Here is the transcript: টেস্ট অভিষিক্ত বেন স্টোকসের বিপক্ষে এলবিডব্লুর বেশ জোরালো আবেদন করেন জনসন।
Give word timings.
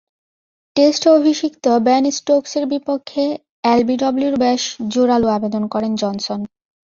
টেস্ট 0.75 1.03
অভিষিক্ত 1.09 1.65
বেন 1.79 2.03
স্টোকসের 2.11 2.63
বিপক্ষে 2.67 3.23
এলবিডব্লুর 3.63 4.35
বেশ 4.39 4.61
জোরালো 4.89 5.27
আবেদন 5.27 5.63
করেন 5.67 5.91
জনসন। 5.95 6.39